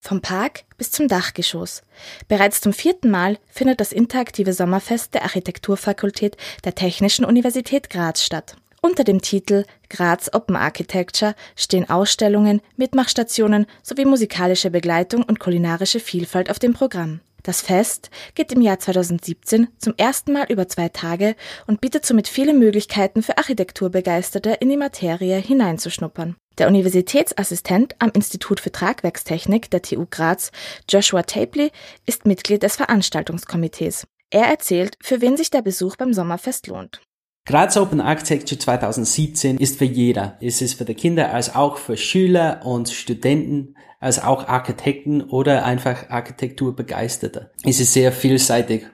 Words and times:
Vom 0.00 0.22
Park 0.22 0.64
bis 0.78 0.90
zum 0.90 1.08
Dachgeschoss. 1.08 1.82
Bereits 2.26 2.62
zum 2.62 2.72
vierten 2.72 3.10
Mal 3.10 3.38
findet 3.46 3.80
das 3.80 3.92
interaktive 3.92 4.54
Sommerfest 4.54 5.12
der 5.12 5.24
Architekturfakultät 5.24 6.38
der 6.64 6.74
Technischen 6.74 7.26
Universität 7.26 7.90
Graz 7.90 8.22
statt. 8.22 8.56
Unter 8.80 9.04
dem 9.04 9.20
Titel 9.20 9.64
Graz 9.90 10.30
Open 10.32 10.56
Architecture 10.56 11.34
stehen 11.54 11.90
Ausstellungen, 11.90 12.62
Mitmachstationen 12.76 13.66
sowie 13.82 14.06
musikalische 14.06 14.70
Begleitung 14.70 15.22
und 15.22 15.38
kulinarische 15.38 16.00
Vielfalt 16.00 16.50
auf 16.50 16.58
dem 16.58 16.72
Programm. 16.72 17.20
Das 17.50 17.62
Fest 17.62 18.10
geht 18.36 18.52
im 18.52 18.60
Jahr 18.60 18.78
2017 18.78 19.66
zum 19.76 19.94
ersten 19.96 20.32
Mal 20.32 20.46
über 20.50 20.68
zwei 20.68 20.88
Tage 20.88 21.34
und 21.66 21.80
bietet 21.80 22.06
somit 22.06 22.28
viele 22.28 22.54
Möglichkeiten 22.54 23.24
für 23.24 23.38
Architekturbegeisterte 23.38 24.50
in 24.60 24.68
die 24.68 24.76
Materie 24.76 25.36
hineinzuschnuppern. 25.36 26.36
Der 26.58 26.68
Universitätsassistent 26.68 27.96
am 27.98 28.12
Institut 28.14 28.60
für 28.60 28.70
Tragwerkstechnik 28.70 29.68
der 29.68 29.82
TU 29.82 30.06
Graz, 30.08 30.52
Joshua 30.88 31.24
Tapley, 31.24 31.72
ist 32.06 32.24
Mitglied 32.24 32.62
des 32.62 32.76
Veranstaltungskomitees. 32.76 34.06
Er 34.30 34.44
erzählt, 34.44 34.96
für 35.02 35.20
wen 35.20 35.36
sich 35.36 35.50
der 35.50 35.62
Besuch 35.62 35.96
beim 35.96 36.12
Sommerfest 36.12 36.68
lohnt. 36.68 37.00
Graz 37.46 37.76
Open 37.76 38.00
Architecture 38.00 38.58
2017 38.58 39.58
ist 39.58 39.78
für 39.78 39.84
jeder. 39.84 40.36
Es 40.40 40.62
ist 40.62 40.74
für 40.74 40.84
die 40.84 40.94
Kinder 40.94 41.32
als 41.32 41.54
auch 41.54 41.78
für 41.78 41.96
Schüler 41.96 42.60
und 42.64 42.88
Studenten, 42.90 43.74
als 43.98 44.22
auch 44.22 44.48
Architekten 44.48 45.22
oder 45.22 45.64
einfach 45.64 46.10
Architekturbegeisterte. 46.10 47.50
Es 47.64 47.80
ist 47.80 47.92
sehr 47.92 48.12
vielseitig, 48.12 48.86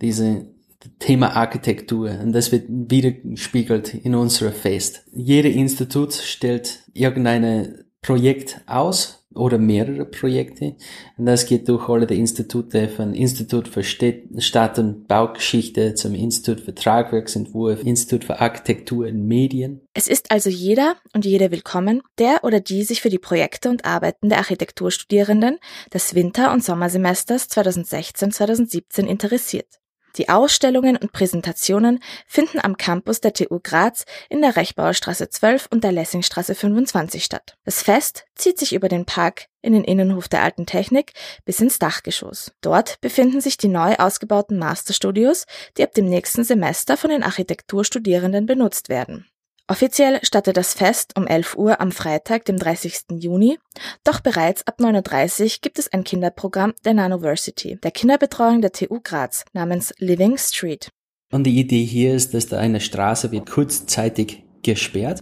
diese 0.00 0.54
Thema 0.98 1.34
Architektur 1.34 2.10
und 2.10 2.32
das 2.32 2.52
wird 2.52 2.66
widerspiegelt 2.68 3.94
in 3.94 4.14
unserer 4.14 4.52
Fest. 4.52 5.04
Jede 5.14 5.48
Institut 5.48 6.12
stellt 6.12 6.84
irgendein 6.92 7.84
Projekt 8.02 8.60
aus 8.66 9.23
oder 9.34 9.58
mehrere 9.58 10.04
Projekte. 10.04 10.76
Und 11.16 11.26
das 11.26 11.46
geht 11.46 11.68
durch 11.68 11.88
alle 11.88 12.06
die 12.06 12.18
Institute, 12.18 12.88
von 12.88 13.14
Institut 13.14 13.68
für 13.68 13.82
Stadt- 13.82 14.78
und 14.78 15.08
Baugeschichte 15.08 15.94
zum 15.94 16.14
Institut 16.14 16.60
für 16.60 16.74
Tragwerksentwurf, 16.74 17.82
Institut 17.84 18.24
für 18.24 18.40
Architektur 18.40 19.06
und 19.06 19.26
Medien. 19.26 19.80
Es 19.94 20.08
ist 20.08 20.30
also 20.30 20.50
jeder 20.50 20.96
und 21.12 21.24
jede 21.24 21.50
willkommen, 21.50 22.02
der 22.18 22.44
oder 22.44 22.60
die 22.60 22.84
sich 22.84 23.00
für 23.00 23.10
die 23.10 23.18
Projekte 23.18 23.70
und 23.70 23.84
Arbeiten 23.84 24.28
der 24.28 24.38
Architekturstudierenden 24.38 25.58
des 25.92 26.14
Winter- 26.14 26.52
und 26.52 26.64
Sommersemesters 26.64 27.48
2016-2017 27.50 29.06
interessiert. 29.06 29.80
Die 30.16 30.28
Ausstellungen 30.28 30.96
und 30.96 31.12
Präsentationen 31.12 32.00
finden 32.26 32.60
am 32.60 32.76
Campus 32.76 33.20
der 33.20 33.32
TU 33.32 33.58
Graz 33.62 34.04
in 34.28 34.40
der 34.40 34.56
Rechbauerstraße 34.56 35.28
12 35.28 35.68
und 35.70 35.84
der 35.84 35.92
Lessingstraße 35.92 36.54
25 36.54 37.24
statt. 37.24 37.56
Das 37.64 37.82
Fest 37.82 38.24
zieht 38.34 38.58
sich 38.58 38.74
über 38.74 38.88
den 38.88 39.06
Park 39.06 39.46
in 39.60 39.72
den 39.72 39.84
Innenhof 39.84 40.28
der 40.28 40.42
Alten 40.42 40.66
Technik 40.66 41.12
bis 41.44 41.60
ins 41.60 41.78
Dachgeschoss. 41.78 42.52
Dort 42.60 43.00
befinden 43.00 43.40
sich 43.40 43.56
die 43.56 43.68
neu 43.68 43.94
ausgebauten 43.96 44.58
Masterstudios, 44.58 45.46
die 45.76 45.82
ab 45.82 45.94
dem 45.94 46.08
nächsten 46.08 46.44
Semester 46.44 46.96
von 46.96 47.10
den 47.10 47.22
Architekturstudierenden 47.22 48.46
benutzt 48.46 48.88
werden. 48.88 49.26
Offiziell 49.66 50.20
startet 50.22 50.58
das 50.58 50.74
Fest 50.74 51.16
um 51.16 51.26
11 51.26 51.56
Uhr 51.56 51.80
am 51.80 51.90
Freitag, 51.90 52.44
dem 52.44 52.58
30. 52.58 53.04
Juni, 53.18 53.58
doch 54.04 54.20
bereits 54.20 54.66
ab 54.66 54.78
9.30 54.78 55.42
Uhr 55.42 55.50
gibt 55.62 55.78
es 55.78 55.90
ein 55.90 56.04
Kinderprogramm 56.04 56.74
der 56.84 56.92
Nanoversity, 56.92 57.78
der 57.82 57.90
Kinderbetreuung 57.90 58.60
der 58.60 58.72
TU 58.72 59.00
Graz, 59.02 59.46
namens 59.54 59.94
Living 59.98 60.36
Street. 60.36 60.90
Und 61.32 61.44
die 61.44 61.58
Idee 61.58 61.82
hier 61.82 62.14
ist, 62.14 62.34
dass 62.34 62.46
da 62.46 62.58
eine 62.58 62.78
Straße 62.78 63.32
wird 63.32 63.48
kurzzeitig 63.48 64.44
gesperrt. 64.62 65.20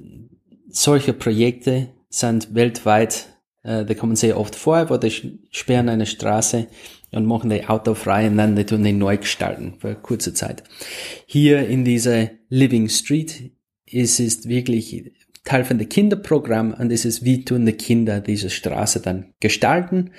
Solche 0.69 1.13
Projekte 1.13 1.91
sind 2.09 2.53
weltweit, 2.53 3.29
äh, 3.63 3.85
die 3.85 3.95
kommen 3.95 4.17
sehr 4.17 4.41
oft 4.41 4.57
vor, 4.57 4.91
wo 4.91 4.97
die 4.97 5.39
sperren 5.53 5.89
eine 5.89 6.07
Straße 6.07 6.67
und 7.13 7.27
machen 7.27 7.51
die 7.51 7.65
Auto 7.69 7.95
frei 7.95 8.27
und 8.27 8.39
dann 8.39 8.57
die 8.57 8.67
tun 8.67 8.83
die 8.83 8.93
neu 8.93 9.19
gestalten 9.19 9.75
für 9.79 9.95
kurze 9.95 10.35
Zeit. 10.35 10.65
Hier 11.27 11.69
in 11.69 11.85
dieser 11.85 12.31
Living 12.49 12.89
Street 12.89 13.53
es 13.93 14.21
ist 14.21 14.49
wirklich 14.49 15.13
Teil 15.45 15.65
von 15.65 15.79
der 15.79 15.89
Kinderprogramm 15.89 16.73
und 16.75 16.91
es 16.91 17.05
ist, 17.05 17.25
wie 17.25 17.45
tun 17.45 17.67
die 17.67 17.73
Kinder 17.73 18.21
diese 18.21 18.51
Straße 18.51 19.01
dann 19.01 19.35
gestalten. 19.41 20.13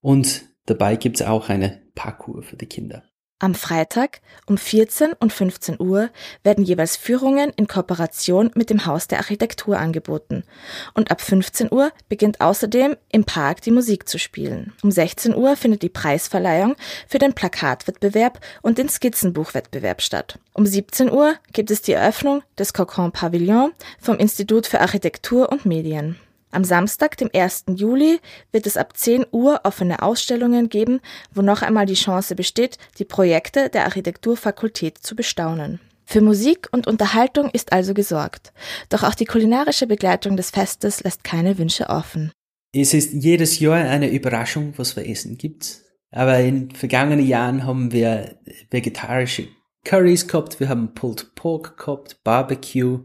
Und 0.00 0.44
dabei 0.66 0.96
gibt 0.96 1.20
es 1.20 1.26
auch 1.26 1.48
eine 1.48 1.82
Parkour 1.94 2.42
für 2.42 2.56
die 2.56 2.66
Kinder. 2.66 3.09
Am 3.42 3.54
Freitag 3.54 4.20
um 4.44 4.58
14 4.58 5.14
und 5.14 5.32
15 5.32 5.80
Uhr 5.80 6.10
werden 6.44 6.62
jeweils 6.62 6.98
Führungen 6.98 7.50
in 7.56 7.68
Kooperation 7.68 8.50
mit 8.54 8.68
dem 8.68 8.84
Haus 8.84 9.08
der 9.08 9.16
Architektur 9.16 9.78
angeboten. 9.78 10.44
Und 10.92 11.10
ab 11.10 11.22
15 11.22 11.72
Uhr 11.72 11.90
beginnt 12.10 12.42
außerdem 12.42 12.96
im 13.10 13.24
Park 13.24 13.62
die 13.62 13.70
Musik 13.70 14.06
zu 14.10 14.18
spielen. 14.18 14.74
Um 14.82 14.90
16 14.90 15.34
Uhr 15.34 15.56
findet 15.56 15.80
die 15.80 15.88
Preisverleihung 15.88 16.76
für 17.08 17.18
den 17.18 17.32
Plakatwettbewerb 17.32 18.40
und 18.60 18.76
den 18.76 18.90
Skizzenbuchwettbewerb 18.90 20.02
statt. 20.02 20.38
Um 20.52 20.66
17 20.66 21.10
Uhr 21.10 21.34
gibt 21.54 21.70
es 21.70 21.80
die 21.80 21.92
Eröffnung 21.92 22.42
des 22.58 22.74
Cocon 22.74 23.10
Pavillon 23.10 23.72
vom 23.98 24.18
Institut 24.18 24.66
für 24.66 24.82
Architektur 24.82 25.50
und 25.50 25.64
Medien. 25.64 26.20
Am 26.52 26.64
Samstag, 26.64 27.16
dem 27.16 27.30
1. 27.32 27.64
Juli, 27.76 28.18
wird 28.50 28.66
es 28.66 28.76
ab 28.76 28.96
10 28.96 29.26
Uhr 29.30 29.60
offene 29.64 30.02
Ausstellungen 30.02 30.68
geben, 30.68 31.00
wo 31.32 31.42
noch 31.42 31.62
einmal 31.62 31.86
die 31.86 31.94
Chance 31.94 32.34
besteht, 32.34 32.76
die 32.98 33.04
Projekte 33.04 33.68
der 33.68 33.84
Architekturfakultät 33.84 34.98
zu 34.98 35.14
bestaunen. 35.14 35.80
Für 36.04 36.20
Musik 36.20 36.68
und 36.72 36.88
Unterhaltung 36.88 37.50
ist 37.50 37.72
also 37.72 37.94
gesorgt. 37.94 38.52
Doch 38.88 39.04
auch 39.04 39.14
die 39.14 39.26
kulinarische 39.26 39.86
Begleitung 39.86 40.36
des 40.36 40.50
Festes 40.50 41.04
lässt 41.04 41.22
keine 41.22 41.56
Wünsche 41.56 41.88
offen. 41.88 42.32
Es 42.74 42.94
ist 42.94 43.12
jedes 43.12 43.60
Jahr 43.60 43.76
eine 43.76 44.10
Überraschung, 44.10 44.74
was 44.76 44.92
für 44.92 45.06
Essen 45.06 45.38
gibt. 45.38 45.82
Aber 46.10 46.40
in 46.40 46.72
vergangenen 46.72 47.24
Jahren 47.24 47.64
haben 47.64 47.92
wir 47.92 48.40
vegetarische 48.70 49.46
Curries 49.84 50.26
gehabt, 50.26 50.58
wir 50.58 50.68
haben 50.68 50.94
Pulled 50.94 51.34
Pork 51.36 51.76
gehabt, 51.78 52.22
Barbecue, 52.24 53.04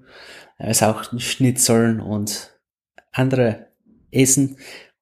also 0.57 0.85
auch 0.87 1.03
Schnitzeln 1.19 1.99
und 1.99 2.54
andere 3.17 3.67
essen. 4.11 4.57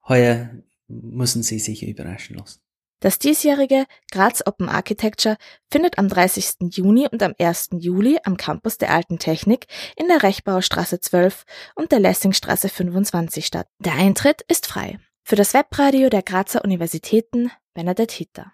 Heuer 0.08 0.50
müssen 0.88 1.44
sie 1.44 1.60
sich 1.60 1.88
überraschen 1.88 2.38
lassen. 2.38 2.60
Das 3.00 3.20
diesjährige 3.20 3.86
Graz 4.12 4.42
Open 4.46 4.70
Architecture 4.70 5.36
findet 5.70 5.98
am 5.98 6.08
30. 6.08 6.72
Juni 6.72 7.06
und 7.12 7.22
am 7.22 7.34
1. 7.38 7.72
Juli 7.74 8.18
am 8.24 8.38
Campus 8.38 8.78
der 8.78 8.92
Alten 8.92 9.20
Technik 9.20 9.66
in 9.98 10.08
der 10.08 10.24
Rechbauerstraße 10.24 11.02
12 11.02 11.44
und 11.76 11.92
der 11.92 12.00
Lessingstraße 12.00 12.70
25 12.70 13.46
statt. 13.46 13.68
Der 13.80 13.96
Eintritt 13.96 14.44
ist 14.48 14.68
frei. 14.68 15.00
Für 15.26 15.36
das 15.36 15.54
Webradio 15.54 16.10
der 16.10 16.22
Grazer 16.22 16.64
Universitäten 16.64 17.52
Bernadette 17.74 18.16
Hitter. 18.16 18.54